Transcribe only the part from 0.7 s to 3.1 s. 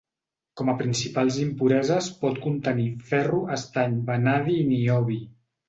a principals impureses pot contenir